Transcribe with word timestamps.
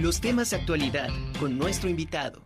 Los 0.00 0.20
temas 0.20 0.50
de 0.50 0.56
actualidad 0.56 1.08
con 1.38 1.56
nuestro 1.56 1.88
invitado. 1.88 2.42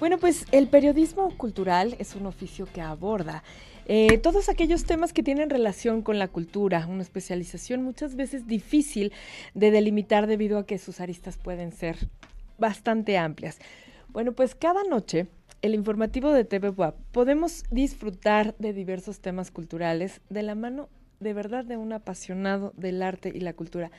Bueno, 0.00 0.16
pues 0.16 0.46
el 0.52 0.68
periodismo 0.68 1.36
cultural 1.36 1.96
es 1.98 2.16
un 2.16 2.24
oficio 2.24 2.66
que 2.72 2.80
aborda 2.80 3.44
eh, 3.84 4.16
todos 4.16 4.48
aquellos 4.48 4.84
temas 4.84 5.12
que 5.12 5.22
tienen 5.22 5.50
relación 5.50 6.00
con 6.00 6.18
la 6.18 6.28
cultura, 6.28 6.86
una 6.88 7.02
especialización 7.02 7.82
muchas 7.82 8.16
veces 8.16 8.46
difícil 8.46 9.12
de 9.52 9.70
delimitar 9.70 10.26
debido 10.26 10.56
a 10.56 10.64
que 10.64 10.78
sus 10.78 11.00
aristas 11.00 11.36
pueden 11.36 11.70
ser 11.70 12.08
bastante 12.56 13.18
amplias. 13.18 13.58
Bueno, 14.08 14.32
pues 14.32 14.54
cada 14.54 14.82
noche 14.84 15.26
el 15.60 15.74
informativo 15.74 16.32
de 16.32 16.46
TV 16.46 16.70
WAP 16.70 16.96
podemos 17.12 17.64
disfrutar 17.70 18.56
de 18.58 18.72
diversos 18.72 19.20
temas 19.20 19.50
culturales 19.50 20.22
de 20.30 20.42
la 20.42 20.54
mano 20.54 20.88
de 21.22 21.32
verdad 21.32 21.64
de 21.64 21.76
un 21.76 21.92
apasionado 21.92 22.72
del 22.76 23.02
arte 23.02 23.32
y 23.34 23.40
la 23.40 23.54
cultura. 23.54 23.90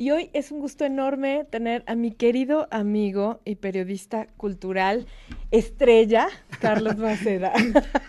Y 0.00 0.12
hoy 0.12 0.30
es 0.32 0.52
un 0.52 0.60
gusto 0.60 0.84
enorme 0.84 1.44
tener 1.50 1.82
a 1.88 1.96
mi 1.96 2.12
querido 2.12 2.68
amigo 2.70 3.40
y 3.44 3.56
periodista 3.56 4.28
cultural, 4.36 5.06
estrella, 5.50 6.28
Carlos 6.60 6.96
Maceda. 6.98 7.52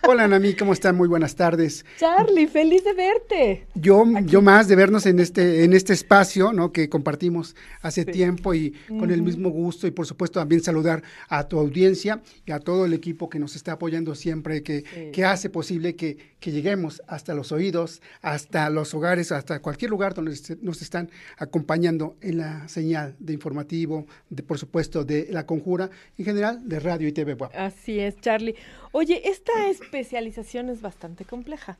Hola, 0.07 0.27
Nami, 0.27 0.53
¿cómo 0.53 0.73
están? 0.73 0.95
Muy 0.95 1.07
buenas 1.07 1.35
tardes. 1.35 1.83
Charlie, 1.97 2.45
feliz 2.45 2.83
de 2.83 2.93
verte. 2.93 3.67
Yo, 3.73 4.05
yo 4.25 4.43
más 4.43 4.67
de 4.67 4.75
vernos 4.75 5.07
en 5.07 5.19
este, 5.19 5.63
en 5.63 5.73
este 5.73 5.93
espacio, 5.93 6.53
¿no? 6.53 6.71
Que 6.71 6.89
compartimos 6.89 7.55
hace 7.81 8.05
tiempo 8.05 8.53
y 8.53 8.75
con 8.87 9.09
el 9.09 9.23
mismo 9.23 9.49
gusto 9.49 9.87
y 9.87 9.91
por 9.91 10.05
supuesto 10.05 10.39
también 10.39 10.61
saludar 10.61 11.01
a 11.27 11.47
tu 11.47 11.57
audiencia 11.57 12.21
y 12.45 12.51
a 12.51 12.59
todo 12.59 12.85
el 12.85 12.93
equipo 12.93 13.31
que 13.31 13.39
nos 13.39 13.55
está 13.55 13.71
apoyando 13.71 14.13
siempre, 14.13 14.61
que, 14.61 14.83
que 15.11 15.25
hace 15.25 15.49
posible 15.49 15.95
que, 15.95 16.17
que 16.39 16.51
lleguemos 16.51 17.01
hasta 17.07 17.33
los 17.33 17.51
oídos, 17.51 18.03
hasta 18.21 18.69
los 18.69 18.93
hogares, 18.93 19.31
hasta 19.31 19.59
cualquier 19.59 19.89
lugar 19.89 20.13
donde 20.13 20.37
nos 20.61 20.83
están 20.83 21.09
acompañando 21.39 21.78
en 21.87 22.37
la 22.37 22.67
señal 22.67 23.15
de 23.19 23.33
informativo, 23.33 24.05
de 24.29 24.43
por 24.43 24.57
supuesto 24.57 25.03
de 25.03 25.27
la 25.29 25.45
conjura, 25.45 25.89
en 26.17 26.25
general 26.25 26.67
de 26.67 26.79
radio 26.79 27.07
y 27.07 27.11
TV. 27.11 27.37
Así 27.55 27.99
es, 27.99 28.19
Charlie. 28.19 28.55
Oye, 28.91 29.29
esta 29.29 29.67
especialización 29.67 30.69
es 30.69 30.81
bastante 30.81 31.25
compleja, 31.25 31.77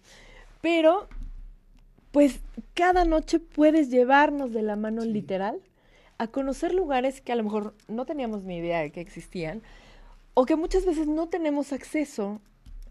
pero 0.61 1.07
pues 2.11 2.39
cada 2.73 3.05
noche 3.05 3.39
puedes 3.39 3.89
llevarnos 3.89 4.51
de 4.53 4.61
la 4.61 4.75
mano 4.75 5.03
literal 5.03 5.59
a 6.17 6.27
conocer 6.27 6.73
lugares 6.73 7.21
que 7.21 7.31
a 7.31 7.35
lo 7.35 7.43
mejor 7.43 7.75
no 7.87 8.05
teníamos 8.05 8.43
ni 8.43 8.57
idea 8.57 8.81
de 8.81 8.91
que 8.91 9.01
existían 9.01 9.61
o 10.33 10.45
que 10.45 10.55
muchas 10.55 10.85
veces 10.85 11.07
no 11.07 11.27
tenemos 11.27 11.73
acceso 11.73 12.41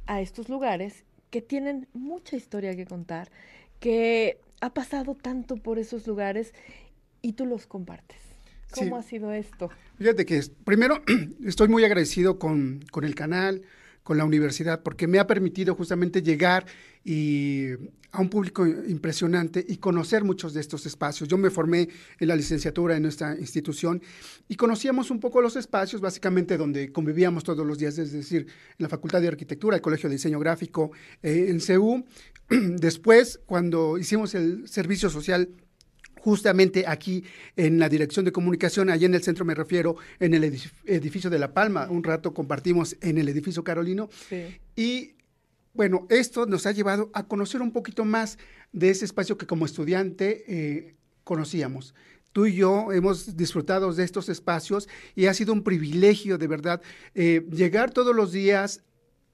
a 0.07 0.21
estos 0.21 0.49
lugares 0.49 1.05
que 1.31 1.43
tienen 1.43 1.89
mucha 1.93 2.37
historia 2.37 2.77
que 2.77 2.87
contar, 2.87 3.31
que 3.81 4.39
ha 4.61 4.71
pasado 4.71 5.15
tanto 5.15 5.57
por 5.57 5.79
esos 5.79 6.07
lugares 6.07 6.55
y 7.23 7.33
tú 7.33 7.47
los 7.47 7.67
compartes. 7.67 8.19
¿Cómo 8.71 8.97
ha 8.97 9.03
sido 9.03 9.33
esto? 9.33 9.71
Fíjate 9.97 10.27
que 10.27 10.43
primero 10.65 11.03
estoy 11.45 11.69
muy 11.69 11.85
agradecido 11.85 12.39
con, 12.39 12.85
con, 12.91 13.05
el 13.05 13.15
canal, 13.15 13.63
con 14.03 14.19
la 14.19 14.25
universidad, 14.25 14.83
porque 14.83 15.07
me 15.07 15.19
ha 15.19 15.27
permitido 15.27 15.75
justamente 15.75 16.23
llegar 16.23 16.67
y 17.05 17.71
a 18.11 18.21
un 18.21 18.29
público 18.31 18.67
impresionante 18.67 19.65
y 19.67 19.77
conocer 19.77 20.25
muchos 20.25 20.55
de 20.55 20.61
estos 20.61 20.87
espacios. 20.87 21.29
Yo 21.29 21.37
me 21.37 21.51
formé 21.51 21.89
en 22.19 22.29
la 22.29 22.37
licenciatura 22.37 22.97
en 22.97 23.03
nuestra 23.03 23.37
institución 23.39 24.03
y 24.49 24.57
conocíamos 24.57 25.11
un 25.11 25.21
poco 25.21 25.43
los 25.43 25.57
espacios, 25.57 26.01
básicamente 26.01 26.57
donde 26.57 26.91
convivíamos 26.91 27.45
todos 27.45 27.67
los 27.67 27.79
días, 27.79 27.99
es 27.99 28.13
decir, 28.13 28.47
en 28.47 28.83
la 28.83 28.89
Facultad 28.89 29.21
de 29.21 29.29
Arquitectura, 29.29 29.77
el 29.77 29.83
Colegio 29.83 30.09
de 30.09 30.15
Diseño 30.15 30.39
Gráfico, 30.39 30.91
eh, 31.23 31.47
en 31.49 31.61
CEU. 31.61 32.05
Después, 32.49 33.41
cuando 33.45 33.99
hicimos 33.99 34.35
el 34.35 34.69
servicio 34.69 35.11
social 35.11 35.51
justamente 36.29 36.85
aquí 36.87 37.25
en 37.57 37.79
la 37.79 37.89
dirección 37.89 38.27
de 38.27 38.33
comunicación, 38.33 38.91
allá 38.91 39.07
en 39.07 39.15
el 39.15 39.23
centro 39.23 39.47
me 39.47 39.55
refiero, 39.55 39.97
en 40.21 40.35
el 40.35 40.45
edificio 40.45 41.31
de 41.31 41.39
La 41.39 41.55
Palma, 41.55 41.89
un 41.89 42.05
rato 42.05 42.35
compartimos 42.35 42.97
en 43.01 43.17
el 43.17 43.31
edificio 43.31 43.65
Carolino. 43.65 44.11
Y 44.77 45.15
bueno, 45.73 46.07
esto 46.11 46.45
nos 46.45 46.67
ha 46.67 46.73
llevado 46.73 47.11
a 47.15 47.27
conocer 47.27 47.63
un 47.63 47.73
poquito 47.73 48.05
más 48.05 48.37
de 48.73 48.91
ese 48.91 49.07
espacio 49.07 49.39
que 49.39 49.47
como 49.47 49.65
estudiante 49.65 50.45
eh, 50.47 50.97
conocíamos. 51.25 51.95
Tú 52.35 52.45
y 52.45 52.57
yo 52.57 52.93
hemos 52.93 53.35
disfrutado 53.35 53.91
de 53.95 54.05
estos 54.05 54.29
espacios 54.29 54.87
y 55.17 55.27
ha 55.27 55.35
sido 55.35 55.55
un 55.55 55.65
privilegio 55.65 56.37
de 56.37 56.47
verdad 56.47 56.83
eh, 57.15 57.47
llegar 57.51 57.91
todos 57.91 58.15
los 58.15 58.33
días 58.33 58.83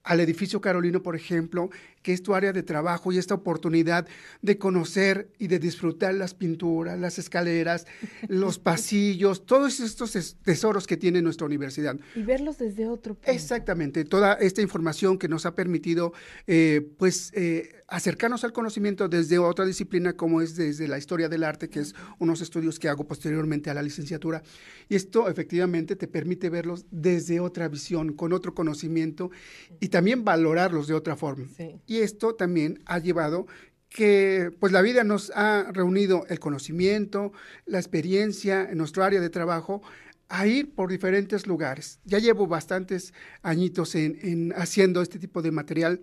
al 0.05 0.21
edificio 0.21 0.61
Carolino, 0.61 1.03
por 1.03 1.15
ejemplo, 1.17 1.69
que 2.05 2.13
es 2.13 2.21
tu 2.21 2.35
área 2.35 2.53
de 2.53 2.61
trabajo 2.61 3.11
y 3.11 3.17
esta 3.17 3.33
oportunidad 3.33 4.07
de 4.43 4.59
conocer 4.59 5.27
y 5.39 5.47
de 5.47 5.57
disfrutar 5.57 6.13
las 6.13 6.35
pinturas, 6.35 6.99
las 6.99 7.17
escaleras, 7.17 7.87
los 8.27 8.59
pasillos, 8.59 9.47
todos 9.47 9.79
estos 9.79 10.11
tesoros 10.43 10.85
que 10.85 10.97
tiene 10.97 11.23
nuestra 11.23 11.47
universidad. 11.47 11.97
Y 12.15 12.21
verlos 12.21 12.59
desde 12.59 12.87
otro 12.87 13.15
punto. 13.15 13.31
Exactamente, 13.31 14.05
toda 14.05 14.33
esta 14.33 14.61
información 14.61 15.17
que 15.17 15.27
nos 15.27 15.47
ha 15.47 15.55
permitido, 15.55 16.13
eh, 16.45 16.87
pues, 16.99 17.31
eh, 17.33 17.71
acercarnos 17.87 18.43
al 18.43 18.53
conocimiento 18.53 19.07
desde 19.07 19.37
otra 19.39 19.65
disciplina 19.65 20.13
como 20.13 20.41
es 20.41 20.55
desde 20.55 20.87
la 20.87 20.97
historia 20.97 21.29
del 21.29 21.43
arte, 21.43 21.69
que 21.69 21.79
es 21.79 21.95
unos 22.19 22.41
estudios 22.41 22.79
que 22.79 22.89
hago 22.89 23.07
posteriormente 23.07 23.69
a 23.69 23.73
la 23.73 23.81
licenciatura. 23.81 24.43
Y 24.89 24.95
esto 24.95 25.29
efectivamente 25.29 25.95
te 25.95 26.07
permite 26.07 26.49
verlos 26.49 26.85
desde 26.91 27.39
otra 27.39 27.67
visión, 27.67 28.13
con 28.13 28.33
otro 28.33 28.53
conocimiento 28.53 29.31
y 29.79 29.89
también 29.89 30.23
valorarlos 30.23 30.87
de 30.87 30.93
otra 30.93 31.15
forma. 31.15 31.47
Y 31.85 31.94
esto 31.99 32.35
también 32.35 32.81
ha 32.85 32.99
llevado 32.99 33.47
que 33.89 34.51
pues 34.59 34.73
la 34.73 34.81
vida 34.81 35.03
nos 35.03 35.31
ha 35.35 35.71
reunido 35.71 36.25
el 36.27 36.39
conocimiento, 36.39 37.31
la 37.65 37.79
experiencia 37.79 38.69
en 38.69 38.77
nuestro 38.77 39.03
área 39.03 39.21
de 39.21 39.29
trabajo 39.29 39.81
a 40.27 40.47
ir 40.47 40.73
por 40.73 40.89
diferentes 40.89 41.47
lugares. 41.47 41.99
Ya 42.03 42.19
llevo 42.19 42.47
bastantes 42.47 43.13
añitos 43.41 43.95
en, 43.95 44.53
haciendo 44.57 45.01
este 45.01 45.19
tipo 45.19 45.41
de 45.41 45.51
material 45.51 46.01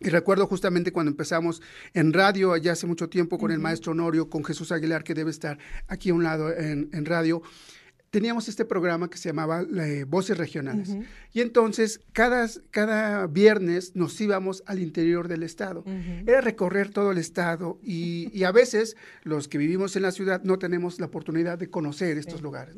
y 0.00 0.10
recuerdo 0.10 0.46
justamente 0.46 0.92
cuando 0.92 1.10
empezamos 1.10 1.62
en 1.94 2.12
radio, 2.12 2.52
allá 2.52 2.72
hace 2.72 2.86
mucho 2.86 3.08
tiempo, 3.08 3.38
con 3.38 3.52
el 3.52 3.58
maestro 3.58 3.92
Honorio, 3.92 4.28
con 4.28 4.44
Jesús 4.44 4.70
Aguilar, 4.70 5.02
que 5.02 5.14
debe 5.14 5.30
estar 5.30 5.58
aquí 5.86 6.10
a 6.10 6.14
un 6.14 6.24
lado 6.24 6.52
en, 6.52 6.90
en 6.92 7.06
radio, 7.06 7.42
teníamos 8.14 8.48
este 8.48 8.64
programa 8.64 9.10
que 9.10 9.18
se 9.18 9.28
llamaba 9.28 9.62
eh, 9.62 10.04
Voces 10.06 10.38
Regionales. 10.38 10.94
Y 11.32 11.40
entonces, 11.40 12.00
cada, 12.12 12.48
cada 12.70 13.26
viernes 13.26 13.96
nos 13.96 14.20
íbamos 14.20 14.62
al 14.66 14.78
interior 14.78 15.26
del 15.26 15.42
estado. 15.42 15.82
Era 16.24 16.40
recorrer 16.40 16.90
todo 16.90 17.10
el 17.10 17.18
estado 17.18 17.80
y, 17.82 18.44
a 18.44 18.52
veces 18.52 18.96
los 19.24 19.48
que 19.48 19.58
vivimos 19.58 19.96
en 19.96 20.02
la 20.02 20.12
ciudad 20.12 20.44
no 20.44 20.60
tenemos 20.60 21.00
la 21.00 21.06
oportunidad 21.06 21.58
de 21.58 21.70
conocer 21.70 22.16
estos 22.16 22.40
lugares. 22.40 22.76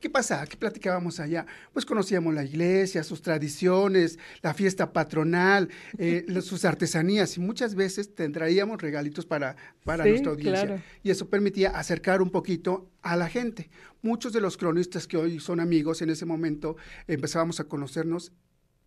¿Qué 0.00 0.08
pasa? 0.08 0.46
¿Qué 0.46 0.56
platicábamos 0.56 1.20
allá? 1.20 1.44
Pues 1.74 1.84
conocíamos 1.84 2.32
la 2.32 2.42
iglesia, 2.42 3.04
sus 3.04 3.20
tradiciones, 3.20 4.18
la 4.40 4.54
fiesta 4.54 4.94
patronal, 4.94 5.68
eh, 5.98 6.24
sus 6.40 6.64
artesanías 6.64 7.36
y 7.36 7.40
muchas 7.40 7.74
veces 7.74 8.14
te 8.14 8.26
traíamos 8.30 8.80
regalitos 8.80 9.26
para, 9.26 9.56
para 9.84 10.06
nuestra 10.06 10.30
audiencia. 10.30 10.82
Y 11.02 11.10
eso 11.10 11.28
permitía 11.28 11.68
acercar 11.70 12.22
un 12.22 12.30
poquito 12.30 12.88
a 13.02 13.16
la 13.16 13.28
gente. 13.28 13.70
Muchos 14.02 14.32
de 14.32 14.40
los 14.40 14.56
cronistas 14.56 15.06
que 15.06 15.16
hoy 15.16 15.40
son 15.40 15.60
amigos 15.60 16.02
en 16.02 16.10
ese 16.10 16.26
momento 16.26 16.76
empezábamos 17.06 17.60
a 17.60 17.64
conocernos 17.64 18.32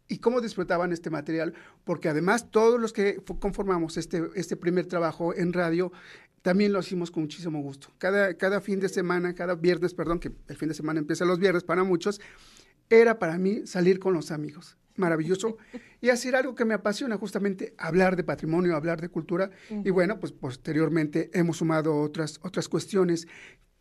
y 0.07 0.17
cómo 0.17 0.41
disfrutaban 0.41 0.91
este 0.91 1.09
material, 1.09 1.53
porque 1.85 2.09
además 2.09 2.51
todos 2.51 2.79
los 2.79 2.93
que 2.93 3.17
conformamos 3.39 3.97
este, 3.97 4.29
este 4.35 4.55
primer 4.55 4.85
trabajo 4.85 5.33
en 5.33 5.53
radio, 5.53 5.91
también 6.41 6.73
lo 6.73 6.79
hicimos 6.79 7.09
con 7.09 7.23
muchísimo 7.23 7.61
gusto. 7.61 7.87
Cada, 7.97 8.35
cada 8.35 8.59
fin 8.59 8.79
de 8.79 8.89
semana, 8.89 9.33
cada 9.33 9.55
viernes, 9.55 9.93
perdón, 9.93 10.19
que 10.19 10.31
el 10.47 10.57
fin 10.57 10.67
de 10.67 10.75
semana 10.75 10.99
empieza 10.99 11.25
los 11.25 11.39
viernes 11.39 11.63
para 11.63 11.83
muchos, 11.83 12.19
era 12.89 13.17
para 13.17 13.37
mí 13.37 13.65
salir 13.65 13.99
con 13.99 14.13
los 14.13 14.29
amigos. 14.29 14.77
Maravilloso. 14.95 15.57
Y 16.01 16.09
hacer 16.09 16.35
algo 16.35 16.53
que 16.53 16.65
me 16.65 16.75
apasiona, 16.75 17.17
justamente 17.17 17.73
hablar 17.79 18.15
de 18.15 18.23
patrimonio, 18.23 18.75
hablar 18.75 19.01
de 19.01 19.09
cultura. 19.09 19.49
Y 19.83 19.89
bueno, 19.89 20.19
pues 20.19 20.31
posteriormente 20.31 21.31
hemos 21.33 21.57
sumado 21.57 21.99
otras, 21.99 22.39
otras 22.43 22.69
cuestiones 22.69 23.27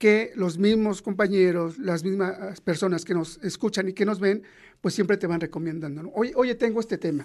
que 0.03 0.33
los 0.35 0.59
mismos 0.59 1.01
compañeros, 1.01 1.79
las 1.79 2.03
mismas 2.03 2.61
personas 2.61 3.05
que 3.05 3.15
nos 3.15 3.39
escuchan 3.45 3.89
y 3.89 3.93
que 3.93 4.05
nos 4.05 4.19
ven, 4.19 4.43
pues 4.81 4.95
siempre 4.95 5.17
te 5.17 5.29
van 5.29 5.41
recomendando. 5.41 6.11
Oye, 6.17 6.33
oye, 6.35 6.57
tengo 6.57 6.81
este 6.81 6.99
tema. 6.99 7.25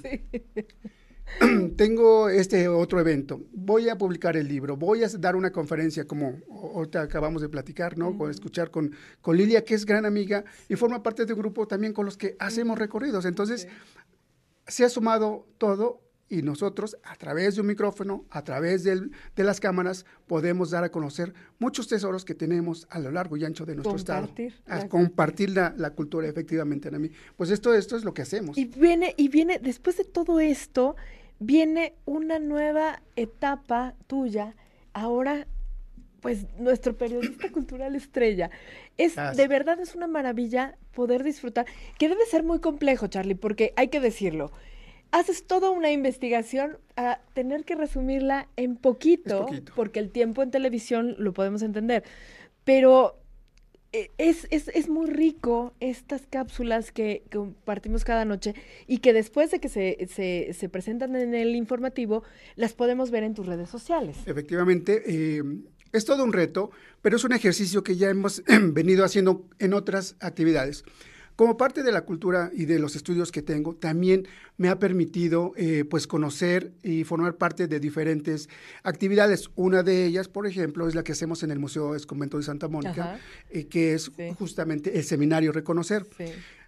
tengo 1.75 2.29
este 2.29 2.68
otro 2.68 3.00
evento. 3.00 3.41
Voy 3.51 3.89
a 3.89 3.97
publicar 3.97 4.38
el 4.38 4.47
libro. 4.47 4.77
Voy 4.77 5.03
a 5.03 5.07
dar 5.07 5.35
una 5.35 5.51
conferencia, 5.51 6.06
como 6.06 6.38
ahorita 6.51 7.01
acabamos 7.01 7.41
de 7.41 7.50
platicar, 7.50 7.97
¿no? 7.97 8.15
Con 8.15 8.29
escuchar 8.29 8.69
con, 8.69 8.94
con 9.21 9.35
Lilia, 9.35 9.63
que 9.63 9.73
es 9.73 9.83
gran 9.83 10.06
amiga 10.06 10.45
y 10.69 10.75
forma 10.75 11.01
parte 11.01 11.25
de 11.25 11.33
un 11.33 11.39
grupo 11.39 11.68
también 11.68 11.94
con 11.94 12.06
los 12.06 12.15
que 12.15 12.35
hacemos 12.38 12.77
recorridos. 12.77 13.25
Entonces, 13.25 13.68
se 14.68 14.85
ha 14.85 14.89
sumado 14.89 15.47
todo 15.57 16.06
y 16.29 16.41
nosotros 16.41 16.97
a 17.03 17.15
través 17.15 17.56
de 17.56 17.62
un 17.62 17.68
micrófono, 17.68 18.25
a 18.29 18.44
través 18.44 18.83
de 18.83 19.09
las 19.35 19.59
cámaras, 19.59 20.06
podemos 20.27 20.71
dar 20.71 20.83
a 20.83 20.89
conocer 20.89 21.33
muchos 21.59 21.88
tesoros 21.88 22.25
que 22.25 22.35
tenemos 22.35 22.88
a 22.89 23.00
lo 23.00 23.12
largo 23.12 23.38
y 23.38 23.45
ancho 23.45 23.65
de 23.65 23.75
nuestro 23.75 23.95
compartir 23.95 24.53
estado. 24.53 24.81
A 24.81 24.88
compartir 24.89 25.50
la, 25.51 25.74
la, 25.77 25.91
cultura, 25.91 26.27
efectivamente, 26.27 26.91
mí 26.91 27.12
Pues 27.35 27.50
esto, 27.50 27.74
esto 27.74 27.95
es 27.95 28.03
lo 28.03 28.13
que 28.13 28.24
hacemos. 28.24 28.57
Y 28.57 28.65
viene, 28.65 29.13
y 29.18 29.29
viene, 29.29 29.59
después 29.59 29.97
de 29.97 30.03
todo 30.03 30.39
esto, 30.39 30.95
viene 31.39 31.95
una 32.06 32.39
nueva 32.39 33.01
etapa 33.15 33.95
tuya, 34.07 34.56
ahora 34.94 35.47
pues 36.21 36.45
nuestro 36.57 36.97
periodista 36.97 37.51
cultural 37.51 37.95
estrella. 37.95 38.50
Es 38.97 39.15
de 39.15 39.47
verdad 39.47 39.80
es 39.80 39.95
una 39.95 40.07
maravilla 40.07 40.77
poder 40.94 41.23
disfrutar, 41.23 41.65
que 41.97 42.09
debe 42.09 42.25
ser 42.25 42.44
muy 42.44 42.59
complejo, 42.59 43.07
Charlie, 43.07 43.35
porque 43.35 43.73
hay 43.75 43.89
que 43.89 44.00
decirlo. 44.00 44.51
Haces 45.12 45.45
toda 45.45 45.69
una 45.69 45.92
investigación 45.92 46.77
a 46.95 47.19
tener 47.33 47.63
que 47.63 47.75
resumirla 47.75 48.48
en 48.56 48.75
poquito, 48.75 49.48
porque 49.75 50.00
el 50.00 50.09
tiempo 50.12 50.44
en 50.44 50.51
televisión 50.51 51.15
lo 51.18 51.33
podemos 51.33 51.62
entender. 51.62 52.04
Pero 52.63 53.18
eh, 53.94 54.12
es, 54.18 54.48
es, 54.50 54.68
es, 54.68 54.89
muy 54.89 55.09
rico 55.09 55.74
estas 55.80 56.27
cápsulas 56.30 56.92
que 56.92 57.24
compartimos 57.31 58.04
cada 58.04 58.25
noche 58.25 58.54
y 58.86 58.98
que 58.98 59.13
después 59.13 59.50
de 59.50 59.59
que 59.59 59.69
se, 59.69 60.07
se, 60.13 60.54
se, 60.54 60.68
presentan 60.68 61.15
en 61.15 61.33
el 61.33 61.56
informativo, 61.56 62.24
las 62.56 62.74
podemos 62.74 63.12
ver 63.12 63.24
en 63.24 63.33
tus 63.33 63.45
redes 63.45 63.69
sociales. 63.69 64.18
Efectivamente, 64.25 65.04
eh, 65.06 65.42
es 65.94 66.04
todo 66.04 66.24
un 66.25 66.33
reto, 66.33 66.71
pero 67.01 67.15
es 67.15 67.24
un 67.24 67.31
ejercicio 67.31 67.83
que 67.83 67.95
ya 67.95 68.09
hemos 68.09 68.44
venido 68.74 69.06
haciendo 69.06 69.45
en 69.59 69.74
otras 69.74 70.18
actividades. 70.19 70.83
Como 71.37 71.55
parte 71.55 71.83
de 71.83 71.91
la 71.91 72.01
cultura 72.01 72.49
y 72.51 72.65
de 72.65 72.79
los 72.79 72.95
estudios 72.95 73.31
que 73.31 73.43
tengo, 73.43 73.75
también 73.75 74.27
me 74.57 74.69
ha 74.69 74.79
permitido 74.79 75.53
eh, 75.55 75.85
pues 75.87 76.07
conocer 76.07 76.73
y 76.81 77.03
formar 77.03 77.35
parte 77.35 77.67
de 77.67 77.79
diferentes 77.79 78.49
actividades. 78.81 79.51
Una 79.55 79.83
de 79.83 80.07
ellas, 80.07 80.29
por 80.29 80.47
ejemplo, 80.47 80.87
es 80.87 80.95
la 80.95 81.03
que 81.03 81.11
hacemos 81.11 81.43
en 81.43 81.51
el 81.51 81.59
Museo 81.59 81.95
Convento 82.07 82.37
de 82.37 82.43
Santa 82.43 82.67
Mónica, 82.67 83.19
eh, 83.51 83.67
que 83.67 83.93
es 83.93 84.11
justamente 84.39 84.97
el 84.97 85.03
seminario 85.03 85.51
Reconocer. 85.51 86.07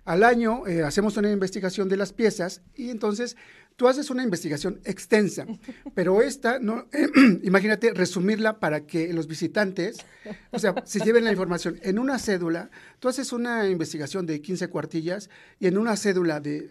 Al 0.06 0.24
año 0.24 0.66
eh, 0.68 0.84
hacemos 0.84 1.18
una 1.18 1.32
investigación 1.32 1.90
de 1.90 1.98
las 1.98 2.14
piezas 2.14 2.62
y 2.76 2.90
entonces 2.90 3.38
tú 3.76 3.88
haces 3.88 4.10
una 4.10 4.24
investigación 4.24 4.82
extensa, 4.84 5.46
pero 5.96 6.22
esta, 6.22 6.60
no, 6.60 6.88
imagínate 7.44 7.94
resumirla 7.94 8.60
para 8.60 8.86
que 8.86 9.14
los 9.14 9.28
visitantes, 9.28 10.06
o 10.52 10.60
sea, 10.60 10.76
se 10.86 11.00
lleven 11.00 11.24
la 11.24 11.32
información. 11.32 11.80
En 11.82 11.98
una 11.98 12.20
cédula, 12.20 12.70
tú 13.00 13.08
haces 13.08 13.32
una 13.32 13.68
investigación 13.68 14.26
de 14.26 14.42
15 14.42 14.68
cuartillas 14.68 15.30
y 15.60 15.68
en 15.68 15.78
una 15.78 15.96
cédula 15.96 16.40
de... 16.40 16.70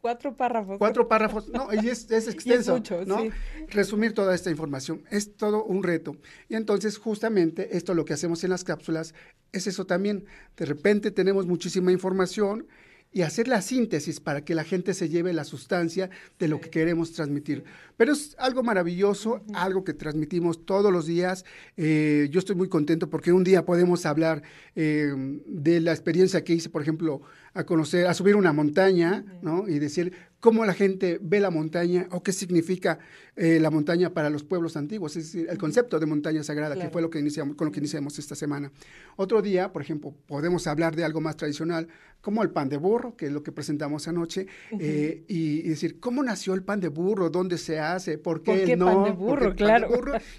cuatro 0.00 0.36
párrafos. 0.36 0.78
Cuatro 0.78 1.08
párrafos, 1.08 1.48
no, 1.48 1.68
y 1.72 1.88
es, 1.88 2.10
extenso, 2.10 2.80
¿no? 3.06 3.28
Resumir 3.68 4.14
toda 4.14 4.34
esta 4.34 4.50
información 4.50 5.02
es 5.10 5.36
todo 5.36 5.64
un 5.64 5.82
reto. 5.82 6.16
Y 6.48 6.54
entonces, 6.54 6.98
justamente, 6.98 7.76
esto 7.76 7.94
lo 7.94 8.04
que 8.04 8.14
hacemos 8.14 8.44
en 8.44 8.50
las 8.50 8.64
cápsulas 8.64 9.14
es 9.52 9.66
eso 9.66 9.86
también. 9.86 10.24
De 10.56 10.64
repente 10.66 11.10
tenemos 11.10 11.46
muchísima 11.46 11.92
información 11.92 12.66
y 13.10 13.22
hacer 13.22 13.48
la 13.48 13.62
síntesis 13.62 14.20
para 14.20 14.44
que 14.44 14.54
la 14.54 14.64
gente 14.64 14.92
se 14.92 15.08
lleve 15.08 15.32
la 15.32 15.44
sustancia 15.44 16.10
de 16.38 16.48
lo 16.48 16.60
que 16.60 16.68
queremos 16.68 17.12
transmitir. 17.12 17.64
Pero 17.96 18.12
es 18.12 18.36
algo 18.38 18.62
maravilloso, 18.62 19.42
algo 19.54 19.82
que 19.82 19.94
transmitimos 19.94 20.66
todos 20.66 20.92
los 20.92 21.06
días. 21.06 21.44
Eh, 21.76 22.28
yo 22.30 22.38
estoy 22.38 22.54
muy 22.54 22.68
contento 22.68 23.08
porque 23.08 23.32
un 23.32 23.44
día 23.44 23.64
podemos 23.64 24.04
hablar 24.04 24.42
eh, 24.76 25.12
de 25.46 25.80
la 25.80 25.92
experiencia 25.92 26.44
que 26.44 26.52
hice, 26.52 26.68
por 26.68 26.82
ejemplo, 26.82 27.22
a 27.58 27.64
conocer, 27.64 28.06
a 28.06 28.14
subir 28.14 28.36
una 28.36 28.52
montaña, 28.52 29.24
¿no? 29.42 29.68
Y 29.68 29.80
decir 29.80 30.12
cómo 30.38 30.64
la 30.64 30.74
gente 30.74 31.18
ve 31.20 31.40
la 31.40 31.50
montaña 31.50 32.06
o 32.12 32.22
qué 32.22 32.32
significa 32.32 33.00
eh, 33.34 33.58
la 33.58 33.68
montaña 33.68 34.14
para 34.14 34.30
los 34.30 34.44
pueblos 34.44 34.76
antiguos, 34.76 35.16
es 35.16 35.24
decir, 35.24 35.48
el 35.50 35.58
concepto 35.58 35.98
de 35.98 36.06
montaña 36.06 36.44
sagrada, 36.44 36.76
que 36.76 36.88
fue 36.88 37.02
lo 37.02 37.10
que 37.10 37.18
iniciamos, 37.18 37.56
con 37.56 37.66
lo 37.66 37.72
que 37.72 37.80
iniciamos 37.80 38.16
esta 38.20 38.36
semana. 38.36 38.70
Otro 39.16 39.42
día, 39.42 39.72
por 39.72 39.82
ejemplo, 39.82 40.14
podemos 40.28 40.68
hablar 40.68 40.94
de 40.94 41.02
algo 41.02 41.20
más 41.20 41.36
tradicional, 41.36 41.88
como 42.20 42.44
el 42.44 42.50
pan 42.50 42.68
de 42.68 42.76
burro, 42.76 43.16
que 43.16 43.26
es 43.26 43.32
lo 43.32 43.42
que 43.42 43.50
presentamos 43.50 44.06
anoche, 44.06 44.46
y, 44.70 45.68
decir, 45.68 45.98
¿cómo 45.98 46.22
nació 46.22 46.54
el 46.54 46.62
pan 46.62 46.78
de 46.78 46.88
burro? 46.88 47.28
¿Dónde 47.28 47.58
se 47.58 47.80
hace, 47.80 48.18
por 48.18 48.44
qué, 48.44 48.76
no, 48.76 48.86
pan 48.86 49.04
de 49.04 49.10
burro, 49.10 49.56
claro. 49.56 49.88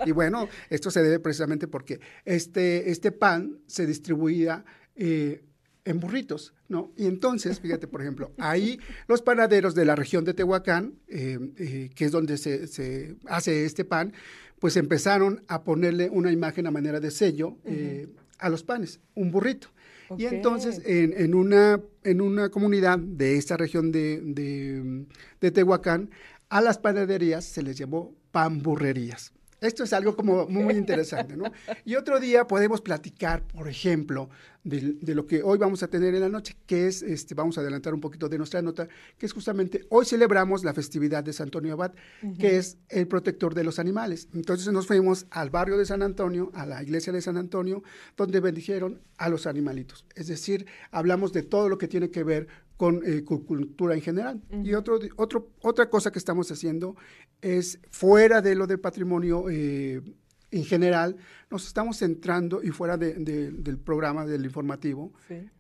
Y 0.06 0.12
bueno, 0.12 0.48
esto 0.70 0.90
se 0.90 1.04
debe 1.04 1.20
precisamente 1.20 1.68
porque 1.68 2.00
este, 2.24 2.90
este 2.90 3.12
pan 3.12 3.60
se 3.68 3.86
distribuía 3.86 4.64
eh, 4.96 5.44
en 5.90 6.00
burritos, 6.00 6.54
¿no? 6.68 6.92
Y 6.96 7.08
entonces, 7.08 7.60
fíjate, 7.60 7.88
por 7.88 8.02
ejemplo, 8.02 8.32
ahí 8.38 8.80
los 9.08 9.22
panaderos 9.22 9.74
de 9.76 9.86
la 9.86 9.96
región 9.96 10.24
de 10.24 10.34
Tehuacán, 10.34 10.94
eh, 11.08 11.40
eh, 11.58 11.90
que 11.96 12.06
es 12.06 12.12
donde 12.12 12.38
se, 12.38 12.68
se, 12.68 13.16
hace 13.26 13.66
este 13.66 13.86
pan, 13.86 14.14
pues 14.60 14.78
empezaron 14.78 15.44
a 15.48 15.64
ponerle 15.64 16.10
una 16.10 16.32
imagen 16.32 16.68
a 16.68 16.72
manera 16.72 17.00
de 17.00 17.12
sello 17.12 17.58
a 18.38 18.50
los 18.50 18.64
panes, 18.64 19.00
un 19.16 19.32
burrito. 19.32 19.70
Y 20.18 20.26
entonces, 20.26 20.82
en, 20.86 21.14
en, 21.16 21.34
una, 21.34 21.82
en 22.04 22.22
una 22.22 22.50
comunidad 22.50 22.98
de 23.00 23.38
esta 23.38 23.58
región 23.58 23.92
de, 23.92 24.22
de, 24.22 25.06
de 25.40 25.52
Tehuacán, 25.52 26.10
a 26.50 26.62
las 26.62 26.78
panaderías 26.80 27.46
se 27.46 27.62
les 27.62 27.78
llamó 27.78 28.16
panburrerías. 28.32 29.34
Esto 29.62 29.84
es 29.84 29.94
algo 29.94 30.16
como 30.16 30.48
muy 30.48 30.76
interesante, 30.76 31.36
¿no? 31.36 31.46
Y 31.86 31.96
otro 31.96 32.20
día 32.20 32.48
podemos 32.48 32.82
platicar, 32.82 33.44
por 33.44 33.68
ejemplo, 33.68 34.30
de, 34.64 35.16
lo 35.16 35.26
que 35.26 35.42
hoy 35.42 35.58
vamos 35.58 35.84
a 35.84 35.88
tener 35.88 36.14
en 36.16 36.22
la 36.22 36.30
noche, 36.30 36.56
que 36.66 36.88
es, 36.88 37.02
este, 37.02 37.34
vamos 37.34 37.58
a 37.58 37.62
adelantar 37.62 37.94
un 37.94 38.02
poquito 38.02 38.30
de 38.30 38.38
nuestra 38.38 38.62
nota, 38.62 38.88
que 39.18 39.26
es 39.26 39.34
justamente, 39.34 39.86
hoy 39.90 40.06
celebramos 40.06 40.64
la 40.64 40.74
festividad 40.74 41.24
de 41.24 41.34
San 41.34 41.48
Antonio 41.48 41.74
Abad, 41.74 41.94
que 42.38 42.58
es 42.58 42.78
el 42.90 43.08
protector 43.08 43.54
de 43.56 43.64
los 43.64 43.80
animales. 43.80 44.28
Entonces 44.34 44.72
nos 44.72 44.88
fuimos 44.88 45.26
al 45.32 45.50
barrio 45.50 45.78
de 45.78 45.86
San 45.86 46.04
Antonio, 46.04 46.52
a 46.54 46.66
la 46.66 46.84
iglesia 46.84 47.12
de 47.12 47.22
San 47.22 47.38
Antonio, 47.38 47.84
donde 48.16 48.40
bendijeron 48.40 49.02
a 49.18 49.30
los 49.30 49.48
animalitos. 49.48 50.06
Es 50.16 50.28
decir, 50.28 50.66
hablamos 50.92 51.34
de 51.34 51.44
todo 51.44 51.70
lo 51.70 51.78
que 51.78 51.88
tiene 51.88 52.10
que 52.10 52.24
ver 52.24 52.48
con 52.80 53.02
eh, 53.06 53.26
cultura 53.26 53.94
en 53.94 54.00
general. 54.00 54.42
Y 54.64 54.74
otro, 54.74 54.98
otro, 55.18 55.50
otra 55.64 55.90
cosa 55.90 56.14
que 56.14 56.18
estamos 56.18 56.50
haciendo 56.50 56.96
es, 57.42 57.78
fuera 57.92 58.42
de 58.42 58.56
lo 58.56 58.68
del 58.68 58.80
patrimonio 58.80 59.50
eh, 59.50 60.02
en 60.50 60.64
general, 60.64 61.18
nos 61.52 61.68
estamos 61.68 61.98
centrando, 61.98 62.64
y 62.64 62.70
fuera 62.70 62.96
del 62.98 63.78
programa 63.84 64.26
del 64.26 64.46
informativo, 64.46 65.12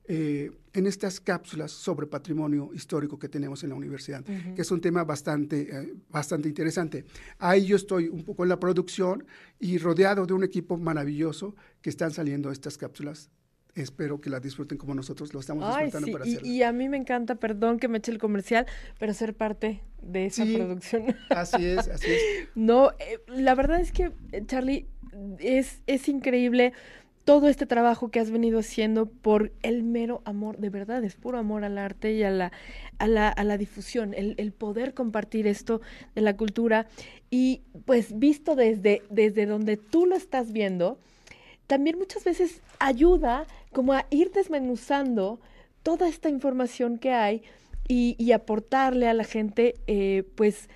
eh, 0.07 0.49
en 0.71 0.87
estas 0.87 1.19
cápsulas 1.19 1.73
sobre 1.73 2.07
patrimonio 2.07 2.71
histórico 2.73 3.19
que 3.19 3.27
tenemos 3.27 3.65
en 3.65 3.71
la 3.71 3.75
universidad, 3.75 4.23
que 4.23 4.61
es 4.61 4.71
un 4.71 4.79
tema 4.79 5.03
bastante, 5.03 5.93
bastante 6.09 6.47
interesante. 6.47 7.03
Ahí 7.37 7.65
yo 7.65 7.75
estoy 7.75 8.07
un 8.07 8.23
poco 8.23 8.43
en 8.43 8.49
la 8.49 8.61
producción 8.61 9.25
y 9.59 9.77
rodeado 9.77 10.25
de 10.25 10.33
un 10.33 10.45
equipo 10.45 10.77
maravilloso 10.77 11.53
que 11.81 11.89
están 11.89 12.11
saliendo 12.11 12.49
estas 12.49 12.77
cápsulas 12.77 13.29
espero 13.75 14.19
que 14.19 14.29
la 14.29 14.39
disfruten 14.39 14.77
como 14.77 14.93
nosotros 14.95 15.33
lo 15.33 15.39
estamos 15.39 15.67
disfrutando 15.67 16.11
para 16.11 16.27
y, 16.27 16.39
y, 16.43 16.63
a 16.63 16.71
mí 16.71 16.89
me 16.89 16.97
encanta, 16.97 17.35
perdón 17.35 17.79
que 17.79 17.87
me 17.87 17.99
eche 17.99 18.11
el 18.11 18.17
comercial, 18.17 18.65
pero 18.97 19.13
ser 19.13 19.33
parte 19.33 19.81
de 20.01 20.25
esa 20.25 20.45
producción. 20.45 21.15
Así 21.29 21.65
es, 21.65 21.87
así 21.87 22.07
es. 22.11 22.21
no, 22.55 22.91
eh, 22.99 23.19
la 23.27 23.55
verdad 23.55 23.79
es 23.79 23.91
que, 23.91 24.11
eh, 24.31 24.43
Charlie, 24.45 24.87
es, 25.39 25.81
es 25.87 26.07
increíble 26.07 26.73
todo 27.25 27.47
este 27.47 27.67
trabajo 27.67 28.09
que 28.09 28.19
has 28.19 28.31
venido 28.31 28.59
haciendo 28.59 29.05
por 29.05 29.51
el 29.61 29.83
mero 29.83 30.23
amor, 30.25 30.57
de 30.57 30.71
verdad, 30.71 31.03
es 31.03 31.15
puro 31.15 31.37
amor 31.37 31.63
al 31.63 31.77
arte 31.77 32.13
y 32.13 32.23
a 32.23 32.31
la, 32.31 32.51
a 32.97 33.07
la, 33.07 33.29
a 33.29 33.43
la 33.43 33.57
difusión, 33.57 34.15
el, 34.15 34.33
el, 34.37 34.51
poder 34.51 34.95
compartir 34.95 35.45
esto 35.45 35.79
de 36.15 36.21
la 36.21 36.35
cultura. 36.35 36.87
Y 37.29 37.61
pues 37.85 38.17
visto 38.17 38.55
desde, 38.55 39.03
desde 39.11 39.45
donde 39.45 39.77
tú 39.77 40.07
lo 40.07 40.15
estás 40.15 40.51
viendo, 40.51 40.97
también 41.67 41.99
muchas 41.99 42.23
veces 42.23 42.61
ayuda 42.79 43.45
como 43.71 43.93
a 43.93 44.05
ir 44.09 44.31
desmenuzando 44.31 45.39
toda 45.83 46.07
esta 46.07 46.29
información 46.29 46.97
que 46.97 47.11
hay 47.11 47.43
y, 47.87 48.31
aportarle 48.33 49.07
a 49.07 49.15
la 49.15 49.23
gente, 49.23 49.73
eh, 49.87 50.23
pues, 50.35 50.69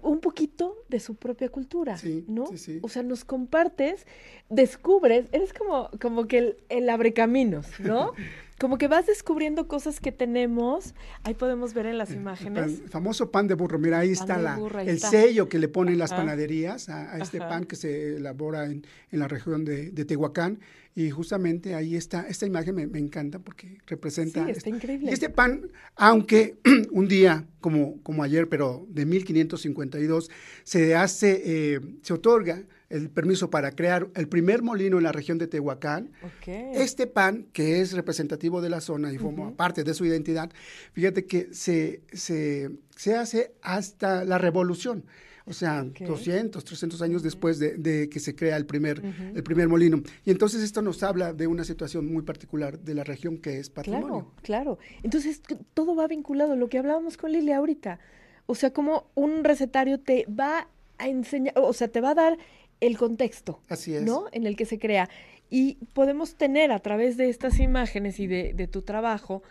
un 0.00 0.20
poquito 0.20 0.76
de 0.88 1.00
su 1.00 1.16
propia 1.16 1.50
cultura, 1.50 1.98
¿no? 2.26 2.44
O 2.80 2.88
sea, 2.88 3.02
nos 3.02 3.24
compartes, 3.24 4.06
descubres, 4.48 5.26
eres 5.32 5.52
como, 5.52 5.90
como 6.00 6.26
que 6.26 6.38
el, 6.38 6.56
el 6.70 6.88
abre 6.88 7.12
caminos, 7.12 7.78
¿no? 7.80 8.12
como 8.58 8.76
que 8.76 8.88
vas 8.88 9.06
descubriendo 9.06 9.68
cosas 9.68 10.00
que 10.00 10.12
tenemos. 10.12 10.94
Ahí 11.22 11.34
podemos 11.34 11.74
ver 11.74 11.86
en 11.86 11.98
las 11.98 12.10
imágenes. 12.10 12.80
El 12.80 12.88
famoso 12.88 13.30
pan 13.30 13.46
de 13.46 13.54
burro. 13.54 13.78
Mira, 13.78 14.00
ahí 14.00 14.10
está 14.10 14.38
la, 14.38 14.58
el 14.84 14.98
sello 14.98 15.48
que 15.48 15.58
le 15.58 15.68
ponen 15.68 15.98
las 15.98 16.10
panaderías 16.10 16.88
a, 16.88 17.18
este 17.18 17.38
pan 17.38 17.64
que 17.64 17.76
se 17.76 18.16
elabora 18.16 18.66
en, 18.66 18.84
en 19.10 19.18
la 19.18 19.28
región 19.28 19.64
de, 19.64 19.90
de, 19.90 20.04
Tehuacán. 20.04 20.58
Y 20.94 21.10
justamente 21.10 21.76
ahí 21.76 21.94
está, 21.94 22.26
esta 22.26 22.46
imagen 22.46 22.74
me, 22.74 22.86
me 22.88 22.98
encanta 22.98 23.38
porque 23.38 23.78
representa... 23.86 24.44
Sí, 24.44 24.50
está 24.50 24.58
este, 24.58 24.70
increíble. 24.70 25.10
Y 25.10 25.14
este 25.14 25.30
pan, 25.30 25.70
aunque 25.94 26.58
un 26.90 27.06
día 27.06 27.46
como, 27.60 28.02
como 28.02 28.24
ayer, 28.24 28.48
pero 28.48 28.84
de 28.88 29.06
1552, 29.06 30.30
se 30.64 30.96
hace, 30.96 31.42
eh, 31.44 31.80
se 32.02 32.12
otorga 32.12 32.64
el 32.90 33.10
permiso 33.10 33.50
para 33.50 33.72
crear 33.72 34.08
el 34.14 34.28
primer 34.28 34.62
molino 34.62 34.96
en 34.96 35.04
la 35.04 35.12
región 35.12 35.38
de 35.38 35.46
Tehuacán. 35.46 36.10
Este 36.46 37.06
pan, 37.06 37.46
que 37.52 37.80
es 37.80 37.92
representativo 37.92 38.60
de 38.60 38.70
la 38.70 38.80
zona 38.80 39.12
y 39.12 39.18
forma 39.18 39.52
parte 39.54 39.84
de 39.84 39.94
su 39.94 40.04
identidad, 40.04 40.50
fíjate 40.92 41.26
que 41.26 41.48
se, 41.52 42.02
se, 42.12 42.70
se 42.96 43.14
hace 43.14 43.52
hasta 43.62 44.24
la 44.24 44.38
revolución. 44.38 45.04
O 45.48 45.54
sea, 45.54 45.82
200, 45.82 46.62
300 46.62 47.00
años 47.00 47.22
después 47.22 47.58
de, 47.58 48.10
que 48.10 48.20
se 48.20 48.34
crea 48.34 48.56
el 48.58 48.66
primer, 48.66 49.02
el 49.34 49.42
primer 49.42 49.66
molino. 49.66 50.02
Y 50.26 50.30
entonces 50.30 50.62
esto 50.62 50.82
nos 50.82 51.02
habla 51.02 51.32
de 51.32 51.46
una 51.46 51.64
situación 51.64 52.06
muy 52.12 52.22
particular 52.22 52.78
de 52.78 52.94
la 52.94 53.02
región 53.02 53.38
que 53.38 53.58
es 53.58 53.70
patrimonio. 53.70 54.32
Claro, 54.42 54.76
claro. 54.76 54.78
Entonces 55.02 55.40
todo 55.72 55.96
va 55.96 56.06
vinculado, 56.06 56.54
lo 56.54 56.68
que 56.68 56.78
hablábamos 56.78 57.16
con 57.16 57.32
Lili 57.32 57.52
ahorita. 57.52 57.98
O 58.44 58.54
sea, 58.54 58.74
como 58.74 59.10
un 59.14 59.42
recetario 59.42 59.98
te 59.98 60.26
va 60.26 60.68
a 60.98 61.08
enseñar, 61.08 61.54
o 61.56 61.72
sea, 61.72 61.88
te 61.88 62.02
va 62.02 62.10
a 62.10 62.14
dar 62.14 62.38
el 62.80 62.96
contexto, 62.96 63.60
Así 63.68 63.94
es. 63.94 64.02
¿no? 64.02 64.26
En 64.32 64.46
el 64.46 64.56
que 64.56 64.64
se 64.64 64.78
crea. 64.78 65.08
Y 65.50 65.74
podemos 65.94 66.36
tener 66.36 66.72
a 66.72 66.78
través 66.78 67.16
de 67.16 67.28
estas 67.28 67.58
imágenes 67.58 68.20
y 68.20 68.26
de, 68.26 68.52
de 68.54 68.66
tu 68.68 68.82
trabajo 68.82 69.42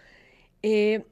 eh, 0.64 1.04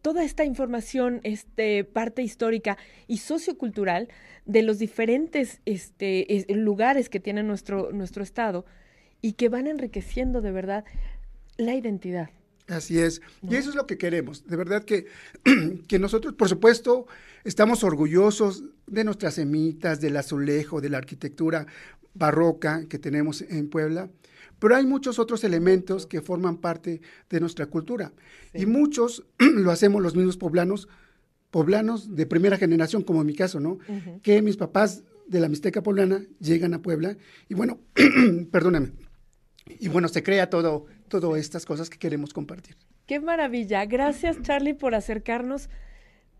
toda 0.00 0.24
esta 0.24 0.44
información, 0.44 1.20
este, 1.22 1.84
parte 1.84 2.22
histórica 2.22 2.76
y 3.06 3.18
sociocultural 3.18 4.08
de 4.46 4.62
los 4.62 4.78
diferentes 4.78 5.60
este, 5.66 6.34
es- 6.34 6.46
lugares 6.48 7.08
que 7.08 7.20
tiene 7.20 7.42
nuestro, 7.42 7.92
nuestro 7.92 8.22
estado 8.22 8.64
y 9.20 9.34
que 9.34 9.48
van 9.48 9.66
enriqueciendo 9.66 10.40
de 10.40 10.50
verdad 10.50 10.84
la 11.56 11.74
identidad. 11.74 12.30
Así 12.72 12.98
es. 12.98 13.20
Y 13.42 13.56
eso 13.56 13.70
es 13.70 13.76
lo 13.76 13.86
que 13.86 13.98
queremos. 13.98 14.46
De 14.46 14.56
verdad 14.56 14.84
que, 14.84 15.06
que 15.88 15.98
nosotros, 15.98 16.34
por 16.34 16.48
supuesto, 16.48 17.06
estamos 17.44 17.84
orgullosos 17.84 18.64
de 18.86 19.04
nuestras 19.04 19.34
semitas, 19.34 20.00
del 20.00 20.16
azulejo, 20.16 20.80
de 20.80 20.88
la 20.88 20.98
arquitectura 20.98 21.66
barroca 22.14 22.86
que 22.88 22.98
tenemos 22.98 23.42
en 23.42 23.68
Puebla. 23.68 24.10
Pero 24.58 24.76
hay 24.76 24.86
muchos 24.86 25.18
otros 25.18 25.44
elementos 25.44 26.06
que 26.06 26.20
forman 26.20 26.56
parte 26.58 27.00
de 27.28 27.40
nuestra 27.40 27.66
cultura. 27.66 28.12
Y 28.54 28.66
muchos 28.66 29.24
lo 29.38 29.70
hacemos 29.70 30.02
los 30.02 30.14
mismos 30.14 30.36
poblanos, 30.36 30.88
poblanos 31.50 32.14
de 32.14 32.26
primera 32.26 32.56
generación, 32.56 33.02
como 33.02 33.20
en 33.20 33.26
mi 33.26 33.34
caso, 33.34 33.60
¿no? 33.60 33.78
Que 34.22 34.40
mis 34.40 34.56
papás 34.56 35.02
de 35.26 35.40
la 35.40 35.48
Mixteca 35.48 35.82
poblana 35.82 36.22
llegan 36.40 36.74
a 36.74 36.82
Puebla 36.82 37.16
y 37.48 37.54
bueno, 37.54 37.80
perdóname. 38.50 38.92
Y 39.66 39.88
bueno, 39.88 40.08
se 40.08 40.22
crea 40.22 40.50
todo, 40.50 40.86
todas 41.20 41.40
estas 41.40 41.64
cosas 41.64 41.90
que 41.90 41.98
queremos 41.98 42.32
compartir. 42.32 42.76
Qué 43.06 43.20
maravilla. 43.20 43.84
Gracias, 43.84 44.40
Charlie, 44.42 44.74
por 44.74 44.94
acercarnos 44.94 45.68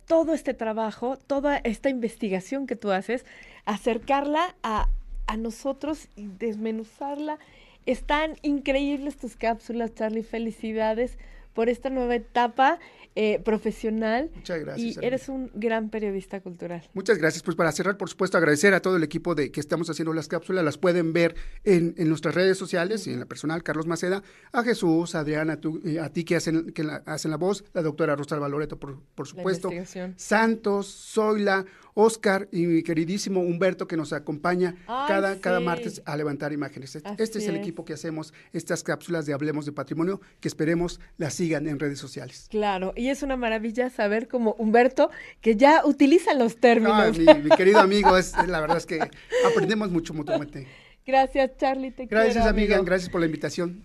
todo 0.06 0.34
este 0.34 0.54
trabajo, 0.54 1.16
toda 1.16 1.58
esta 1.58 1.88
investigación 1.88 2.66
que 2.66 2.76
tú 2.76 2.90
haces, 2.90 3.24
acercarla 3.64 4.54
a, 4.62 4.88
a 5.26 5.36
nosotros 5.36 6.08
y 6.16 6.28
desmenuzarla. 6.28 7.38
Están 7.86 8.36
increíbles 8.42 9.16
tus 9.16 9.36
cápsulas, 9.36 9.94
Charlie. 9.94 10.22
Felicidades 10.22 11.18
por 11.54 11.68
esta 11.68 11.90
nueva 11.90 12.14
etapa 12.14 12.78
eh, 13.14 13.40
profesional. 13.44 14.30
Muchas 14.34 14.60
gracias. 14.60 14.96
Y 15.02 15.06
eres 15.06 15.28
un 15.28 15.50
gran 15.54 15.90
periodista 15.90 16.40
cultural. 16.40 16.82
Muchas 16.94 17.18
gracias. 17.18 17.42
Pues 17.42 17.56
para 17.56 17.70
cerrar, 17.70 17.98
por 17.98 18.08
supuesto, 18.08 18.38
agradecer 18.38 18.72
a 18.72 18.80
todo 18.80 18.96
el 18.96 19.02
equipo 19.02 19.34
de 19.34 19.50
que 19.52 19.60
estamos 19.60 19.90
haciendo 19.90 20.14
las 20.14 20.28
cápsulas. 20.28 20.64
Las 20.64 20.78
pueden 20.78 21.12
ver 21.12 21.34
en, 21.64 21.94
en 21.98 22.08
nuestras 22.08 22.34
redes 22.34 22.56
sociales 22.56 23.06
y 23.06 23.12
en 23.12 23.20
la 23.20 23.26
personal, 23.26 23.62
Carlos 23.62 23.86
Maceda, 23.86 24.22
a 24.52 24.62
Jesús, 24.62 25.14
a 25.14 25.20
Adriana, 25.20 25.54
a, 25.54 25.56
tú- 25.60 25.80
eh, 25.84 26.00
a 26.00 26.08
ti 26.08 26.24
que 26.24 26.36
hacen, 26.36 26.72
que 26.72 26.84
la- 26.84 27.02
hacen 27.04 27.30
la 27.30 27.36
voz, 27.36 27.64
la 27.74 27.82
doctora 27.82 28.16
Rosalba 28.16 28.48
Loreto, 28.48 28.78
por, 28.78 28.98
por 29.14 29.26
supuesto. 29.26 29.70
Santos, 30.16 30.86
Zoila, 31.12 31.66
Oscar 31.94 32.48
y 32.52 32.66
mi 32.66 32.82
queridísimo 32.82 33.40
Humberto 33.40 33.86
que 33.86 33.96
nos 33.96 34.12
acompaña 34.12 34.74
Ay, 34.86 35.08
cada, 35.08 35.40
cada 35.40 35.60
martes 35.60 36.02
a 36.04 36.16
levantar 36.16 36.52
imágenes. 36.52 36.94
Este 36.96 37.08
Así 37.08 37.22
este 37.22 37.38
es 37.38 37.48
el 37.48 37.56
equipo 37.56 37.84
que 37.84 37.92
hacemos 37.92 38.32
estas 38.52 38.82
cápsulas 38.82 39.26
de 39.26 39.34
Hablemos 39.34 39.66
de 39.66 39.72
Patrimonio 39.72 40.20
que 40.40 40.48
esperemos 40.48 41.00
las 41.18 41.34
sigan 41.34 41.68
en 41.68 41.78
redes 41.78 41.98
sociales. 41.98 42.46
Claro, 42.50 42.92
y 42.96 43.08
es 43.08 43.22
una 43.22 43.36
maravilla 43.36 43.90
saber 43.90 44.28
como 44.28 44.54
Humberto 44.58 45.10
que 45.40 45.56
ya 45.56 45.82
utiliza 45.84 46.34
los 46.34 46.56
términos. 46.56 46.94
Ay, 46.94 47.12
mi, 47.12 47.42
mi 47.42 47.50
querido 47.56 47.80
amigo, 47.80 48.16
es, 48.16 48.34
la 48.46 48.60
verdad 48.60 48.76
es 48.76 48.86
que 48.86 49.00
aprendemos 49.46 49.90
mucho 49.90 50.14
mutuamente. 50.14 50.66
Gracias, 51.06 51.56
Charlie. 51.56 51.90
Te 51.90 52.06
Gracias, 52.06 52.34
quiero, 52.34 52.48
amiga. 52.48 52.76
amigo. 52.76 52.86
Gracias 52.86 53.10
por 53.10 53.20
la 53.20 53.26
invitación. 53.26 53.80